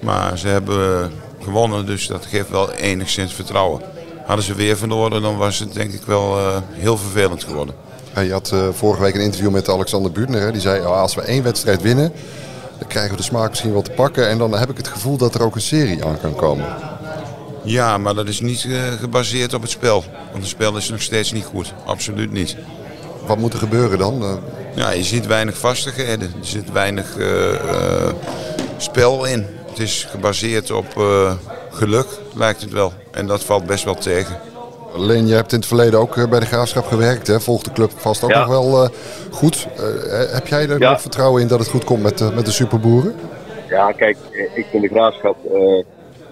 Maar 0.02 0.38
ze 0.38 0.48
hebben 0.48 1.12
gewonnen, 1.40 1.86
dus 1.86 2.08
dat 2.08 2.26
geeft 2.26 2.50
wel 2.50 2.72
enigszins 2.72 3.34
vertrouwen. 3.34 3.82
Hadden 4.26 4.46
ze 4.46 4.56
weer 4.56 4.78
verloren, 4.78 5.22
dan 5.22 5.38
was 5.38 5.60
het 5.60 5.74
denk 5.74 5.92
ik 5.94 6.02
wel 6.02 6.38
heel 6.72 6.98
vervelend 6.98 7.44
geworden. 7.44 7.76
Je 8.16 8.32
had 8.32 8.52
uh, 8.54 8.68
vorige 8.72 9.02
week 9.02 9.16
een 9.16 9.22
interview 9.22 9.52
met 9.52 9.70
Alexander 9.70 10.12
Buurtner. 10.12 10.42
Hè? 10.42 10.52
Die 10.52 10.62
zei, 10.62 10.86
oh, 10.86 11.02
als 11.02 11.16
we 11.16 11.22
één 11.22 11.44
wedstrijd 11.44 11.82
winnen, 11.82 12.12
dan 12.78 12.88
krijgen 12.88 13.12
we 13.12 13.18
de 13.18 13.24
smaak 13.24 13.50
misschien 13.50 13.72
wel 13.72 13.82
te 13.82 13.92
pakken. 13.92 14.30
En 14.30 14.38
dan 14.38 14.58
heb 14.58 14.70
ik 14.70 14.78
het 14.78 14.88
gevoel 14.88 15.18
dat 15.18 15.36
er 15.36 15.44
ook 15.44 15.56
een 15.56 15.62
serie 15.62 16.06
aan 16.06 16.20
kan 16.22 16.36
komen. 16.36 16.66
Ja, 17.64 17.98
maar 17.98 18.16
dat 18.16 18.28
is 18.28 18.40
niet 18.40 18.64
uh, 18.64 18.82
gebaseerd 19.00 19.54
op 19.54 19.62
het 19.62 19.72
spel. 19.72 20.04
Want 20.32 20.44
het 20.44 20.48
spel 20.48 20.78
is 20.78 20.90
nog 20.90 21.02
steeds 21.02 21.32
niet 21.32 21.46
goed. 21.46 21.74
Absoluut 21.86 22.32
niet. 22.32 22.56
Wat 23.26 23.38
moet 23.38 23.54
er 23.54 23.60
gebeuren 23.60 23.98
dan? 23.98 24.24
Uh... 24.24 24.34
Ja, 24.76 24.90
je 24.90 25.04
ziet 25.04 25.28
weinig 25.28 25.58
vastigheden. 25.58 26.34
Er 26.40 26.46
zit 26.48 26.72
weinig 26.72 27.18
spel 28.78 29.26
in. 29.26 29.46
Het 29.70 29.80
is 29.80 30.08
gebaseerd 30.10 30.72
op 30.72 30.88
geluk, 31.72 32.08
lijkt 32.34 32.62
het 32.62 32.72
wel. 32.72 32.94
En 33.12 33.28
dat 33.28 33.44
valt 33.44 33.66
best 33.66 33.84
wel 33.84 33.96
tegen. 33.96 34.40
Leen, 34.96 35.28
je 35.28 35.34
hebt 35.34 35.52
in 35.52 35.58
het 35.58 35.68
verleden 35.68 36.00
ook 36.00 36.18
eh, 36.18 36.30
bij 36.30 36.40
de 36.40 36.46
Graafschap 36.46 36.86
gewerkt. 36.86 37.28
Hè? 37.28 37.40
Volgt 37.40 37.66
de 37.66 37.72
club 37.72 37.92
vast 37.92 38.24
ook 38.24 38.34
nog 38.34 38.48
wel 38.48 38.84
uh, 38.84 38.90
goed. 39.32 39.68
Uh, 39.78 40.34
heb 40.34 40.48
jij 40.48 40.70
er 40.70 40.80
nog 40.80 41.02
vertrouwen 41.02 41.42
in 41.42 41.48
dat 41.48 41.60
het 41.60 41.70
goed 41.70 41.84
komt 41.84 42.04
met, 42.04 42.36
met 42.36 42.46
de 42.46 42.52
superboeren? 42.52 43.16
Ja, 43.68 43.92
kijk, 43.92 44.18
ik 44.54 44.66
vind 44.66 44.84
de 44.84 44.90
Graafschap 44.90 45.38
uh, 45.52 45.84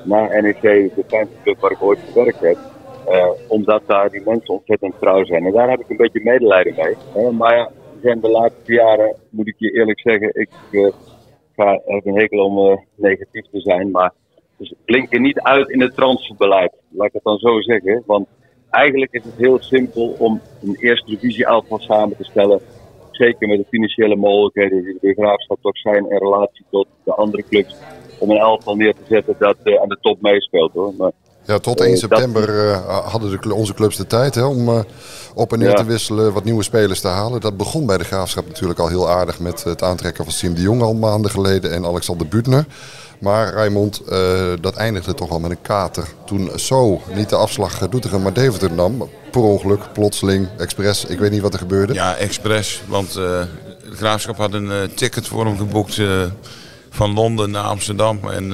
na 0.04 0.42
NEC 0.42 0.62
de 0.62 1.04
fijnste 1.07 1.36
club 1.44 1.59
waar 1.59 1.71
ik 1.71 1.81
ooit 1.81 2.00
gewerkt 2.13 2.39
heb. 2.39 2.57
omdat 3.48 3.81
daar 3.86 4.09
die 4.09 4.21
mensen 4.25 4.54
ontzettend 4.54 4.94
trouw 5.00 5.25
zijn. 5.25 5.45
En 5.45 5.51
daar 5.51 5.69
heb 5.69 5.80
ik 5.80 5.89
een 5.89 5.98
beetje 5.98 6.21
medelijden 6.24 6.73
mee. 6.76 7.31
maar 7.31 7.56
ja, 7.56 7.69
zijn 8.02 8.19
de 8.19 8.30
laatste 8.30 8.73
jaren, 8.73 9.16
moet 9.30 9.47
ik 9.47 9.56
je 9.57 9.71
eerlijk 9.71 9.99
zeggen, 9.99 10.30
ik 10.33 10.49
ga, 11.56 11.81
heb 11.85 12.06
een 12.06 12.19
hekel 12.19 12.45
om 12.45 12.85
negatief 12.95 13.45
te 13.52 13.59
zijn. 13.59 13.92
Maar 13.92 14.11
dus 14.57 14.73
blinken 14.85 15.21
niet 15.21 15.40
uit 15.40 15.69
in 15.69 15.81
het 15.81 15.95
transferbeleid. 15.95 16.73
Laat 16.90 17.07
ik 17.07 17.14
het 17.14 17.23
dan 17.23 17.37
zo 17.37 17.61
zeggen. 17.61 18.04
Want 18.06 18.28
eigenlijk 18.77 19.11
is 19.11 19.23
het 19.23 19.37
heel 19.37 19.59
simpel 19.61 20.15
om 20.19 20.41
een 20.63 20.77
eerste 20.79 21.09
divisie 21.09 21.45
elftal 21.45 21.79
samen 21.79 22.17
te 22.17 22.23
stellen. 22.23 22.59
Zeker 23.11 23.47
met 23.47 23.57
de 23.57 23.65
financiële 23.69 24.15
mogelijkheden 24.15 24.83
die 24.83 24.97
de 25.01 25.13
graafschap 25.13 25.57
toch 25.61 25.77
zijn 25.77 26.09
in 26.09 26.17
relatie 26.17 26.65
tot 26.69 26.87
de 27.03 27.13
andere 27.13 27.43
clubs. 27.49 27.75
Om 28.19 28.29
een 28.29 28.37
elftal 28.37 28.75
neer 28.75 28.93
te 28.93 29.05
zetten 29.07 29.35
dat 29.39 29.57
uh, 29.63 29.81
aan 29.81 29.89
de 29.89 29.97
top 30.01 30.21
meespeelt 30.21 30.73
hoor. 30.73 30.93
Maar, 30.97 31.11
ja, 31.47 31.59
tot 31.59 31.80
1 31.80 31.87
uh, 31.87 31.94
eh, 31.94 31.99
september 31.99 32.49
uh, 32.49 32.77
hadden 33.06 33.42
de, 33.42 33.54
onze 33.54 33.73
clubs 33.73 33.97
de 33.97 34.07
tijd 34.07 34.35
hè, 34.35 34.44
om 34.44 34.85
op 35.33 35.54
en 35.54 35.59
neer 35.59 35.69
ja. 35.69 35.75
te 35.75 35.85
wisselen, 35.85 36.33
wat 36.33 36.44
nieuwe 36.44 36.63
spelers 36.63 36.99
te 36.99 37.07
halen. 37.07 37.42
Dat 37.42 37.57
begon 37.57 37.85
bij 37.85 37.97
de 37.97 38.04
graafschap 38.04 38.47
natuurlijk 38.47 38.80
al 38.80 38.87
heel 38.87 39.09
aardig 39.09 39.39
met 39.39 39.63
het 39.63 39.83
aantrekken 39.83 40.23
van 40.23 40.33
Sim 40.33 40.56
de 40.56 40.61
Jong 40.61 40.81
al 40.81 40.94
maanden 40.94 41.31
geleden 41.31 41.71
en 41.71 41.85
Alexander 41.85 42.27
Buutner. 42.27 42.66
Maar 43.19 43.54
Raymond, 43.54 44.01
uh, 44.09 44.54
dat 44.61 44.75
eindigde 44.75 45.13
toch 45.13 45.30
al 45.30 45.39
met 45.39 45.51
een 45.51 45.61
kater. 45.61 46.07
Toen 46.25 46.51
zo 46.56 47.01
niet 47.13 47.30
de 47.30 47.35
afslag 47.35 47.89
Doetinchem 47.89 48.21
maar 48.21 48.33
Deventer 48.33 48.71
nam. 48.71 49.09
Per 49.31 49.42
ongeluk, 49.42 49.94
plotseling, 49.94 50.47
expres. 50.57 51.06
Ik 51.06 51.19
weet 51.19 51.31
niet 51.31 51.42
wat 51.42 51.54
er 51.54 51.59
gebeurde. 51.59 51.94
Ja, 51.94 52.16
expres. 52.16 52.81
Want 52.87 53.07
uh, 53.09 53.16
de 53.16 53.95
Graafschap 53.95 54.37
had 54.37 54.54
een 54.54 54.66
uh, 54.66 54.81
ticket 54.95 55.27
voor 55.27 55.45
hem 55.45 55.57
geboekt 55.57 56.01
van 56.89 57.13
Londen 57.13 57.51
naar 57.51 57.63
Amsterdam. 57.63 58.19
En 58.31 58.51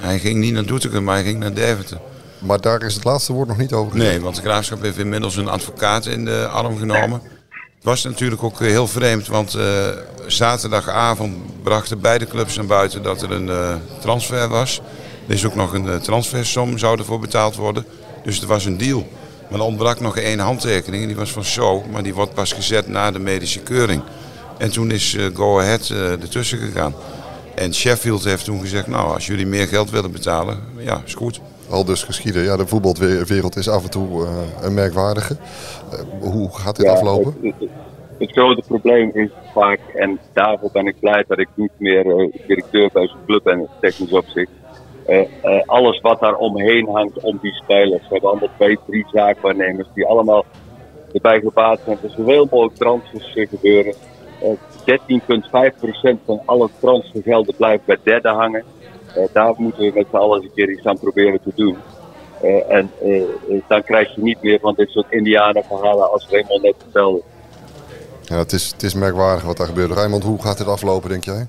hij 0.00 0.18
ging 0.18 0.38
niet 0.38 0.52
naar 0.52 0.66
Doetinchem, 0.66 1.04
maar 1.04 1.14
hij 1.14 1.24
ging 1.24 1.38
naar 1.38 1.54
Deventer. 1.54 2.00
Maar 2.40 2.60
daar 2.60 2.82
is 2.82 2.94
het 2.94 3.04
laatste 3.04 3.32
woord 3.32 3.48
nog 3.48 3.56
niet 3.56 3.72
over. 3.72 3.96
Nee, 3.96 4.20
want 4.20 4.36
de 4.36 4.42
Graafschap 4.42 4.82
heeft 4.82 4.98
inmiddels 4.98 5.36
een 5.36 5.48
advocaat 5.48 6.06
in 6.06 6.24
de 6.24 6.46
arm 6.46 6.78
genomen. 6.78 7.22
Het 7.50 7.88
was 7.88 8.04
natuurlijk 8.04 8.42
ook 8.42 8.58
heel 8.58 8.86
vreemd, 8.86 9.26
want 9.26 9.54
uh, 9.54 9.86
zaterdagavond 10.26 11.62
brachten 11.62 12.00
beide 12.00 12.26
clubs 12.26 12.56
naar 12.56 12.66
buiten 12.66 13.02
dat 13.02 13.22
er 13.22 13.30
een 13.30 13.46
uh, 13.46 13.74
transfer 14.00 14.48
was. 14.48 14.80
Er 15.26 15.34
is 15.34 15.46
ook 15.46 15.54
nog 15.54 15.72
een 15.72 15.86
uh, 15.86 15.94
transfersom, 15.94 16.78
zou 16.78 16.98
ervoor 16.98 17.20
betaald 17.20 17.56
worden. 17.56 17.84
Dus 18.24 18.36
het 18.36 18.44
was 18.44 18.64
een 18.64 18.78
deal. 18.78 19.08
Maar 19.48 19.58
er 19.58 19.64
ontbrak 19.64 20.00
nog 20.00 20.16
één 20.16 20.38
handtekening 20.38 21.02
en 21.02 21.08
die 21.08 21.16
was 21.16 21.32
van 21.32 21.44
zo, 21.44 21.84
maar 21.90 22.02
die 22.02 22.14
wordt 22.14 22.34
pas 22.34 22.52
gezet 22.52 22.88
na 22.88 23.10
de 23.10 23.18
medische 23.18 23.60
keuring. 23.60 24.02
En 24.58 24.70
toen 24.70 24.90
is 24.90 25.16
Go 25.34 25.60
Ahead 25.60 25.88
ertussen 25.90 26.58
gegaan. 26.58 26.94
En 27.54 27.74
Sheffield 27.74 28.24
heeft 28.24 28.44
toen 28.44 28.60
gezegd, 28.60 28.86
nou 28.86 29.14
als 29.14 29.26
jullie 29.26 29.46
meer 29.46 29.66
geld 29.66 29.90
willen 29.90 30.12
betalen, 30.12 30.58
ja 30.78 31.02
is 31.06 31.14
goed. 31.14 31.40
Al 31.70 31.84
dus 31.84 32.02
geschieden. 32.02 32.42
Ja, 32.42 32.56
de 32.56 32.66
voetbalwereld 32.66 33.56
is 33.56 33.68
af 33.68 33.84
en 33.84 33.90
toe 33.90 34.26
een 34.62 34.74
merkwaardige. 34.74 35.36
hoe 36.20 36.48
gaat 36.52 36.76
dit 36.76 36.86
aflopen? 36.86 37.54
Het, 38.18 38.32
grote 38.32 38.62
probleem 38.66 39.10
is 39.14 39.30
vaak, 39.54 39.80
en 39.94 40.18
daarvoor 40.32 40.70
ben 40.72 40.86
ik 40.86 41.00
blij 41.00 41.24
dat 41.28 41.38
ik 41.38 41.48
niet 41.54 41.70
meer 41.78 42.30
directeur 42.46 42.90
bij 42.92 43.06
zo'n 43.06 43.24
club 43.26 43.42
ben, 43.42 43.68
technisch 43.80 44.12
opzicht. 44.12 44.50
alles 45.66 46.00
wat 46.00 46.20
daar 46.20 46.36
omheen 46.36 46.88
hangt 46.88 47.20
om 47.20 47.38
die 47.42 47.54
spelers. 47.54 48.02
We 48.02 48.08
hebben 48.08 48.30
allemaal 48.30 48.48
twee, 48.56 48.78
drie 48.86 49.06
zaakwaarnemers 49.12 49.88
die 49.94 50.06
allemaal 50.06 50.44
erbij 51.12 51.40
gebaat 51.40 51.80
zijn 51.84 51.98
er 52.02 52.10
zoveel 52.10 52.46
mogelijk 52.50 52.76
transfers 52.76 53.48
gebeuren. 53.48 53.94
13,5% 54.40 56.24
van 56.24 56.40
alle 56.44 56.68
transfergelden 56.80 57.56
blijft 57.56 57.84
bij 57.84 57.98
derde 58.02 58.28
hangen. 58.28 58.64
Uh, 59.16 59.24
daar 59.32 59.54
moeten 59.56 59.82
we 59.82 59.92
met 59.94 60.06
z'n 60.10 60.16
allen 60.16 60.36
eens 60.36 60.44
een 60.44 60.54
keer 60.54 60.70
iets 60.70 60.86
aan 60.86 60.98
proberen 60.98 61.40
te 61.42 61.52
doen. 61.54 61.76
Uh, 62.42 62.70
en 62.72 62.90
uh, 63.04 63.22
dan 63.68 63.82
krijg 63.82 64.14
je 64.14 64.22
niet 64.22 64.42
meer 64.42 64.58
van 64.60 64.74
dit 64.74 64.90
soort 64.90 65.06
indianenverhalen 65.10 66.10
als 66.10 66.26
Raymond 66.30 66.62
net 66.62 66.74
vertelde. 66.82 67.22
Ja, 68.22 68.36
het 68.36 68.52
is, 68.52 68.70
het 68.72 68.82
is 68.82 68.94
merkwaardig 68.94 69.44
wat 69.44 69.56
daar 69.56 69.66
gebeurt. 69.66 69.90
Raymond, 69.90 70.24
hoe 70.24 70.42
gaat 70.42 70.58
dit 70.58 70.66
aflopen, 70.66 71.08
denk 71.08 71.24
jij? 71.24 71.46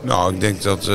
Nou, 0.00 0.34
ik 0.34 0.40
denk 0.40 0.62
dat 0.62 0.88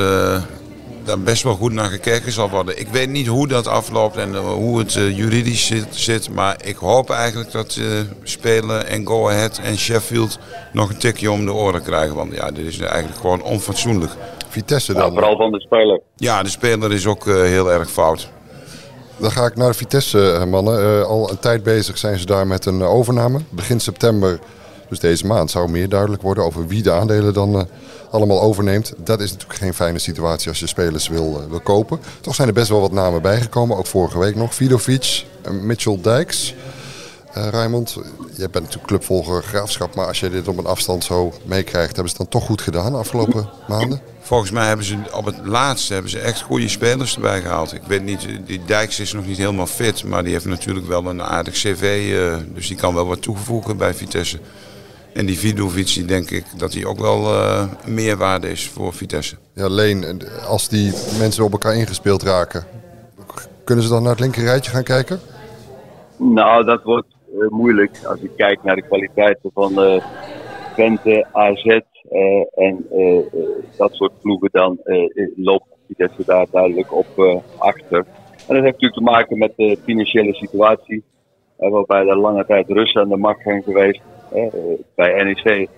daar 1.04 1.20
best 1.20 1.44
wel 1.44 1.56
goed 1.56 1.72
naar 1.72 1.90
gekeken 1.90 2.32
zal 2.32 2.50
worden. 2.50 2.80
Ik 2.80 2.88
weet 2.88 3.10
niet 3.10 3.28
hoe 3.28 3.48
dat 3.48 3.68
afloopt 3.68 4.18
en 4.18 4.36
eh, 4.36 4.40
hoe 4.40 4.80
het 4.80 4.96
uh, 4.96 5.18
juridisch 5.18 5.66
zit, 5.66 5.88
zit, 5.90 6.30
Maar 6.30 6.56
ik 6.64 6.76
hoop 6.76 7.10
eigenlijk 7.10 7.52
dat 7.52 7.76
uh, 7.76 8.00
Spelen 8.24 8.88
en 8.88 9.08
Go 9.08 9.30
Ahead 9.30 9.58
en 9.58 9.78
Sheffield 9.78 10.40
nog 10.74 10.90
een 10.90 10.98
tikje 10.98 11.32
om 11.32 11.46
de 11.46 11.54
oren 11.54 11.82
krijgen. 11.82 12.16
Want 12.16 12.34
ja, 12.34 12.52
dit 12.52 12.66
is 12.66 12.80
eigenlijk 12.80 13.20
gewoon 13.20 13.44
onfatsoenlijk. 13.44 14.12
Vitesse 14.52 14.94
dan? 14.94 15.12
vooral 15.12 15.38
van 15.38 15.52
de 15.52 15.62
speler. 15.62 16.02
Ja, 16.16 16.44
de 16.44 16.50
speler 16.50 16.92
is 16.92 17.06
ook 17.06 17.26
heel 17.26 17.72
erg 17.72 17.92
fout. 17.92 18.30
Dan 19.18 19.32
ga 19.32 19.46
ik 19.46 19.56
naar 19.56 19.72
de 19.72 19.78
Vitesse, 19.78 20.46
mannen. 20.50 21.08
al 21.08 21.30
een 21.30 21.40
tijd 21.40 21.64
bezig 21.64 21.98
zijn 21.98 22.20
ze 22.20 22.26
daar 22.26 22.48
met 22.48 22.66
een 22.66 22.82
overname. 22.82 23.40
Begin 23.50 23.80
september, 23.80 24.40
dus 24.90 25.00
deze 25.00 25.28
maand, 25.28 25.52
zou 25.52 25.70
meer 25.70 25.90
duidelijk 25.90 26.22
worden 26.22 26.44
over 26.44 26.68
wie 26.68 26.84
de 26.84 26.92
aandelen 26.92 27.34
dan 27.34 27.68
allemaal 28.12 28.42
overneemt. 28.42 28.94
Dat 28.98 29.20
is 29.20 29.32
natuurlijk 29.32 29.60
geen 29.60 29.74
fijne 29.74 30.00
situatie 30.00 30.50
als 30.50 30.60
je 30.60 30.68
spelers 30.68 31.08
wil, 31.08 31.42
wil 31.50 31.60
kopen. 31.60 32.00
Toch 32.22 32.36
zijn 32.36 32.48
er 32.48 32.54
best 32.54 32.70
wel 32.70 32.82
wat 32.82 32.92
namen 32.92 33.22
bijgekomen, 33.22 33.78
ook 33.78 33.88
vorige 33.88 34.20
week 34.20 34.36
nog. 34.36 34.56
Vidovic, 34.56 35.26
Mitchell 35.62 35.98
Dijks. 36.02 36.54
Uh, 37.38 37.48
Raymond, 37.48 37.94
jij 38.18 38.50
bent 38.50 38.54
natuurlijk 38.54 38.88
clubvolger 38.88 39.44
graafschap, 39.44 39.96
maar 39.96 40.08
als 40.08 40.20
je 40.20 40.30
dit 40.30 40.48
op 40.48 40.58
een 40.58 40.66
afstand 40.66 41.04
zo 41.04 41.34
meekrijgt, 41.46 41.96
hebben 41.96 42.12
ze 42.14 42.22
het 42.22 42.32
dan 42.32 42.40
toch 42.40 42.50
goed 42.50 42.62
gedaan 42.62 42.92
de 42.92 42.98
afgelopen 42.98 43.50
maanden? 43.68 44.02
Volgens 44.32 44.52
mij 44.52 44.68
hebben 44.68 44.86
ze 44.86 44.98
op 45.14 45.26
het 45.26 45.46
laatste 45.46 45.94
hebben 45.94 46.12
ze 46.12 46.20
echt 46.20 46.42
goede 46.42 46.68
spelers 46.68 47.16
erbij 47.16 47.42
gehaald. 47.42 47.74
Ik 47.74 47.82
weet 47.88 48.04
niet, 48.04 48.28
die 48.46 48.62
Dijks 48.66 49.00
is 49.00 49.14
nog 49.14 49.26
niet 49.26 49.38
helemaal 49.38 49.66
fit, 49.66 50.04
maar 50.04 50.24
die 50.24 50.34
heeft 50.34 50.46
natuurlijk 50.46 50.88
wel 50.88 51.06
een 51.06 51.22
aardig 51.22 51.54
cv, 51.54 52.10
uh, 52.14 52.54
dus 52.54 52.68
die 52.68 52.78
kan 52.78 52.94
wel 52.94 53.08
wat 53.08 53.22
toevoegen 53.22 53.78
bij 53.78 53.94
Vitesse. 53.94 54.40
En 55.14 55.26
die 55.26 55.40
Vidovic, 55.40 56.08
denk 56.08 56.30
ik 56.30 56.46
dat 56.58 56.74
hij 56.74 56.86
ook 56.86 57.00
wel 57.00 57.34
uh, 57.34 57.64
meerwaarde 57.86 58.50
is 58.50 58.70
voor 58.70 58.94
Vitesse. 58.94 59.36
Ja, 59.54 59.68
Leen, 59.68 60.22
als 60.48 60.70
die 60.70 60.94
mensen 61.20 61.44
op 61.44 61.52
elkaar 61.52 61.76
ingespeeld 61.76 62.24
raken, 62.24 62.64
kunnen 63.64 63.84
ze 63.84 63.90
dan 63.90 64.02
naar 64.02 64.12
het 64.12 64.20
linkerrijtje 64.20 64.72
gaan 64.72 64.84
kijken? 64.84 65.20
Nou, 66.18 66.66
dat 66.66 66.84
wordt 66.84 67.16
uh, 67.34 67.50
moeilijk 67.50 67.98
als 68.06 68.20
je 68.22 68.30
kijkt 68.38 68.64
naar 68.64 68.76
de 68.76 68.88
kwaliteiten 68.88 69.52
van 69.54 69.72
uh, 69.86 70.04
Twente, 70.74 71.28
AZ 71.32 71.80
en 72.56 72.86
dat 73.78 73.94
soort 73.94 74.22
ploegen. 74.22 74.50
Dan 74.52 74.80
loopt 75.36 75.66
Vitesse 75.88 76.26
daar 76.26 76.48
duidelijk 76.52 76.94
op 76.96 77.42
achter. 77.58 77.98
En 78.48 78.56
dat 78.56 78.64
heeft 78.64 78.82
natuurlijk 78.82 78.94
te 78.94 79.02
maken 79.02 79.38
met 79.38 79.54
de 79.56 79.78
financiële 79.84 80.34
situatie. 80.34 81.04
waarbij 81.58 82.08
er 82.08 82.18
lange 82.18 82.46
tijd 82.46 82.70
Russen 82.70 83.02
aan 83.02 83.10
de 83.10 83.18
macht 83.18 83.42
zijn 83.42 83.64
geweest 83.64 84.02
bij 84.96 85.24
NEC 85.24 85.70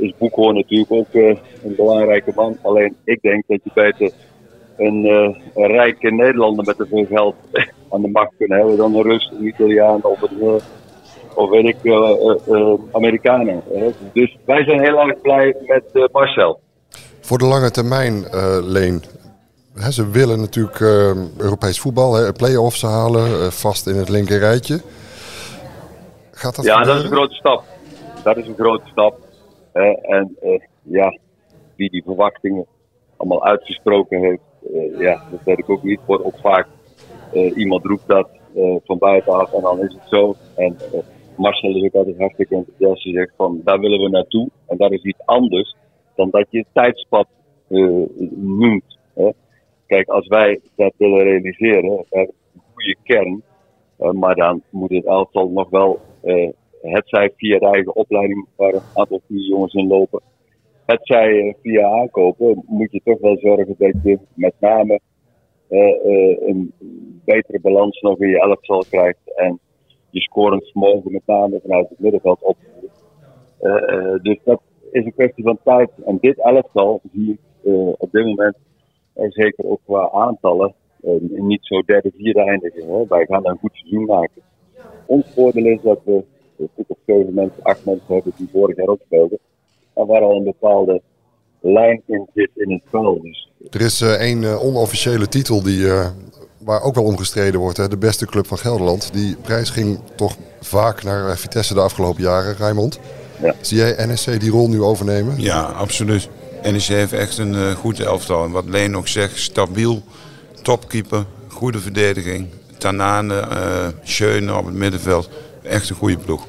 is 0.00 0.14
Boekhoorn 0.18 0.54
natuurlijk 0.54 0.92
ook 0.92 1.12
eh, 1.12 1.36
een 1.64 1.74
belangrijke 1.76 2.32
man. 2.34 2.58
Alleen 2.62 2.96
ik 3.04 3.20
denk 3.22 3.44
dat 3.46 3.60
je 3.64 3.70
beter 3.74 4.12
een, 4.76 5.04
een 5.54 5.66
rijke 5.66 6.10
Nederlander 6.10 6.64
met 6.64 6.76
te 6.76 6.86
veel 6.86 7.06
geld 7.06 7.34
aan 7.90 8.02
de 8.02 8.08
macht 8.08 8.32
kunnen 8.38 8.58
hebben 8.58 8.76
dan 8.76 8.94
een 8.94 9.02
Rus, 9.02 9.32
een 9.32 9.46
Italiaan 9.46 10.04
of 10.04 10.22
een, 10.22 10.60
of 11.34 11.50
weet 11.50 11.66
ik, 11.66 11.76
Amerikanen. 12.92 13.62
dus 14.12 14.36
wij 14.44 14.64
zijn 14.64 14.80
heel 14.80 14.98
erg 14.98 15.20
blij 15.20 15.56
met 15.66 16.08
Marcel. 16.12 16.60
Voor 17.20 17.38
de 17.38 17.46
lange 17.46 17.70
termijn, 17.70 18.24
Leen, 18.62 19.02
ze 19.90 20.10
willen 20.10 20.40
natuurlijk 20.40 20.80
Europees 21.36 21.80
voetbal, 21.80 22.32
play-offs 22.32 22.82
halen, 22.82 23.52
vast 23.52 23.86
in 23.86 23.94
het 23.94 24.08
linker 24.08 24.38
rijtje. 24.38 24.80
Gaat 26.30 26.56
dat 26.56 26.64
ja, 26.64 26.82
dat 26.82 26.96
is 26.96 27.02
een 27.02 27.10
grote 27.10 27.34
stap 27.34 27.64
dat 28.22 28.36
is 28.36 28.46
een 28.46 28.54
grote 28.54 28.88
stap. 28.90 29.18
en 30.02 30.36
uh, 30.42 30.60
ja, 30.82 31.18
wie 31.76 31.90
die 31.90 32.02
verwachtingen 32.02 32.66
allemaal 33.16 33.44
uitgesproken 33.44 34.20
heeft, 34.20 34.42
uh, 34.74 34.98
ja, 34.98 35.22
dat 35.30 35.40
weet 35.44 35.58
ik 35.58 35.70
ook 35.70 35.82
niet. 35.82 36.00
Wordt 36.06 36.24
ook 36.24 36.38
vaak 36.42 36.66
uh, 37.32 37.56
iemand 37.56 37.84
roept 37.84 38.06
dat 38.06 38.28
van 38.84 38.98
buitenaf 38.98 39.52
en 39.52 39.60
dan 39.60 39.80
is 39.80 39.92
het 39.92 40.08
zo. 40.08 40.34
En 40.56 40.76
Marcel 41.40 41.76
is 41.76 41.82
ook 41.82 41.94
altijd 41.94 42.18
hartstikke 42.18 42.54
enthousiast. 42.54 43.02
Zegt 43.02 43.32
van 43.36 43.60
daar 43.64 43.80
willen 43.80 44.00
we 44.00 44.08
naartoe. 44.08 44.48
En 44.66 44.76
dat 44.76 44.92
is 44.92 45.02
iets 45.02 45.22
anders 45.24 45.76
dan 46.14 46.30
dat 46.30 46.46
je 46.50 46.58
het 46.58 46.66
tijdspad 46.72 47.26
noemt. 48.34 48.98
Hè. 49.14 49.30
Kijk, 49.86 50.08
als 50.08 50.26
wij 50.26 50.60
dat 50.76 50.92
willen 50.96 51.22
realiseren, 51.22 51.90
we 51.90 52.06
een 52.10 52.32
goede 52.72 52.96
kern. 53.02 53.42
maar 53.96 54.34
dan 54.34 54.62
moet 54.70 54.90
het 54.90 55.04
elftal 55.04 55.48
nog 55.48 55.70
wel 55.70 56.00
het 56.82 57.08
zij 57.08 57.32
via 57.36 57.58
de 57.58 57.66
eigen 57.66 57.94
opleiding 57.94 58.46
waar 58.56 58.74
een 58.74 58.80
aantal 58.94 59.20
jongens 59.26 59.74
in 59.74 59.86
lopen. 59.86 60.22
Het 60.86 61.00
zij 61.02 61.38
eh, 61.38 61.54
via 61.62 61.88
aankopen 61.88 62.62
moet 62.66 62.92
je 62.92 63.00
toch 63.04 63.20
wel 63.20 63.38
zorgen 63.38 63.74
dat 63.78 63.94
je 64.02 64.18
met 64.34 64.54
name 64.58 65.00
uh, 65.68 65.80
uh, 65.80 66.48
een 66.48 66.72
betere 67.24 67.60
balans 67.60 68.00
nog 68.00 68.20
in 68.20 68.28
je 68.28 68.40
elftal 68.40 68.84
krijgt. 68.90 69.34
En 69.36 69.60
je 70.10 70.20
scorend 70.20 70.70
vermogen 70.70 71.12
met 71.12 71.22
name 71.26 71.60
vanuit 71.62 71.88
het 71.88 71.98
middenveld 71.98 72.42
opvoert. 72.42 72.92
Uh, 73.60 74.22
dus 74.22 74.38
dat 74.44 74.60
is 74.90 75.04
een 75.04 75.14
kwestie 75.14 75.44
van 75.44 75.58
tijd. 75.64 75.90
En 76.06 76.18
dit 76.20 76.38
elftal 76.38 77.00
zie 77.12 77.32
ik 77.32 77.72
op 77.98 78.12
dit 78.12 78.24
moment 78.24 78.56
zeker 79.28 79.64
ook 79.64 79.80
qua 79.84 80.10
aantallen 80.10 80.74
niet 81.28 81.60
zo 81.62 81.82
derde, 81.82 82.12
vierde 82.16 82.40
eindigen. 82.40 82.88
Hè. 82.88 83.04
Wij 83.08 83.26
gaan 83.26 83.46
een 83.46 83.58
goed 83.58 83.74
seizoen 83.74 84.04
maken. 84.04 84.42
Ons 85.06 85.26
voordeel 85.34 85.64
is 85.64 85.82
dat 85.82 86.00
we 86.04 86.24
stuk 86.56 86.84
of 86.86 86.96
zeven 87.06 87.34
mensen, 87.34 87.62
acht 87.62 87.84
mensen 87.84 88.14
hebben 88.14 88.32
die 88.36 88.48
vorig 88.52 88.76
jaar 88.76 88.86
ook 88.86 89.00
speelden. 89.04 89.38
En 89.94 90.06
waar 90.06 90.22
al 90.22 90.36
een 90.36 90.44
bepaalde 90.44 91.02
lijn 91.60 92.02
in 92.06 92.26
zit 92.34 92.50
in 92.54 92.72
het 92.72 92.82
spel. 92.86 93.20
Dus. 93.20 93.50
Er 93.70 93.80
is 93.80 94.00
één 94.00 94.60
onofficiële 94.60 95.28
titel 95.28 95.62
die, 95.62 95.86
waar 96.64 96.82
ook 96.82 96.94
wel 96.94 97.04
omgestreden 97.04 97.60
wordt. 97.60 97.76
Hè? 97.76 97.88
De 97.88 97.96
beste 97.96 98.26
club 98.26 98.46
van 98.46 98.58
Gelderland. 98.58 99.08
Die 99.12 99.36
prijs 99.36 99.70
ging 99.70 100.00
toch 100.16 100.36
vaak 100.60 101.02
naar 101.02 101.38
Vitesse 101.38 101.74
de 101.74 101.80
afgelopen 101.80 102.22
jaren, 102.22 102.56
Rijmond. 102.56 102.98
Ja. 103.42 103.54
Zie 103.60 103.76
jij 103.76 104.06
NSC 104.06 104.40
die 104.40 104.50
rol 104.50 104.68
nu 104.68 104.82
overnemen? 104.82 105.40
Ja, 105.40 105.62
absoluut. 105.62 106.28
NEC 106.62 106.82
heeft 106.82 107.12
echt 107.12 107.38
een 107.38 107.74
goed 107.74 108.00
elftal. 108.00 108.44
En 108.44 108.50
wat 108.50 108.64
Leen 108.64 108.96
ook 108.96 109.08
zegt, 109.08 109.38
stabiel, 109.38 110.02
topkeeper, 110.62 111.24
goede 111.48 111.78
verdediging. 111.78 112.48
Tanane, 112.78 113.34
uh, 113.34 113.86
Schöne 114.02 114.54
op 114.54 114.64
het 114.64 114.74
middenveld. 114.74 115.28
Echt 115.62 115.90
een 115.90 115.96
goede 115.96 116.16
ploeg. 116.16 116.46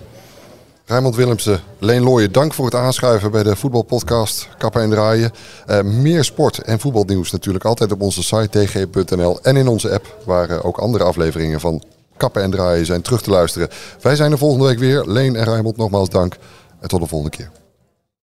Raymond 0.92 1.16
Willemsen, 1.16 1.62
Leen 1.80 2.04
Looyen, 2.04 2.32
dank 2.32 2.54
voor 2.54 2.66
het 2.66 2.76
aanschuiven 2.76 3.32
bij 3.32 3.44
de 3.44 3.56
voetbalpodcast 3.56 4.48
Kappen 4.58 4.82
en 4.82 4.90
Draaien. 4.90 5.32
Uh, 5.68 5.82
meer 5.82 6.24
sport 6.24 6.58
en 6.58 6.80
voetbalnieuws 6.80 7.32
natuurlijk 7.32 7.66
altijd 7.66 7.92
op 7.92 8.02
onze 8.02 8.24
site 8.24 8.66
tg.nl 8.66 9.42
en 9.42 9.58
in 9.58 9.68
onze 9.68 9.92
app, 9.94 10.18
waar 10.26 10.50
uh, 10.50 10.66
ook 10.66 10.78
andere 10.78 11.04
afleveringen 11.04 11.60
van 11.60 11.84
Kappen 12.18 12.42
en 12.42 12.52
Draaien 12.52 12.86
zijn 12.86 13.02
terug 13.02 13.22
te 13.22 13.30
luisteren. 13.30 13.70
Wij 14.02 14.16
zijn 14.16 14.32
er 14.32 14.38
volgende 14.38 14.66
week 14.66 14.80
weer. 14.80 15.04
Leen 15.06 15.36
en 15.36 15.46
Raymond, 15.46 15.78
nogmaals 15.78 16.10
dank 16.10 16.38
en 16.80 16.88
tot 16.88 17.02
de 17.02 17.08
volgende 17.08 17.38
keer. 17.38 17.61